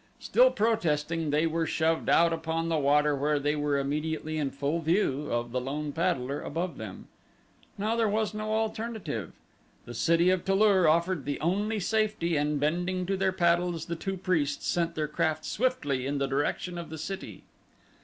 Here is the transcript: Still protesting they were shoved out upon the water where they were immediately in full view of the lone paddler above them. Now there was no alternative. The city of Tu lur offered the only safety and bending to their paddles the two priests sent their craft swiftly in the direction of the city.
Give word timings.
Still 0.19 0.49
protesting 0.49 1.29
they 1.29 1.45
were 1.45 1.67
shoved 1.67 2.09
out 2.09 2.33
upon 2.33 2.69
the 2.69 2.79
water 2.79 3.15
where 3.15 3.37
they 3.37 3.55
were 3.55 3.77
immediately 3.77 4.39
in 4.39 4.49
full 4.49 4.79
view 4.79 5.31
of 5.31 5.51
the 5.51 5.61
lone 5.61 5.91
paddler 5.91 6.41
above 6.41 6.77
them. 6.79 7.07
Now 7.77 7.95
there 7.95 8.09
was 8.09 8.33
no 8.33 8.51
alternative. 8.51 9.31
The 9.85 9.93
city 9.93 10.31
of 10.31 10.43
Tu 10.43 10.55
lur 10.55 10.87
offered 10.87 11.25
the 11.25 11.39
only 11.39 11.79
safety 11.79 12.35
and 12.35 12.59
bending 12.59 13.05
to 13.05 13.15
their 13.15 13.31
paddles 13.31 13.85
the 13.85 13.95
two 13.95 14.17
priests 14.17 14.65
sent 14.65 14.95
their 14.95 15.07
craft 15.07 15.45
swiftly 15.45 16.07
in 16.07 16.17
the 16.17 16.25
direction 16.25 16.79
of 16.79 16.89
the 16.89 16.97
city. 16.97 17.43